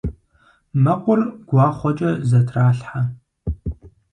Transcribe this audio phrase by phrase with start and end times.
[0.83, 3.01] Мэкъур гуахъуэкӏэ зэтралъхьэ.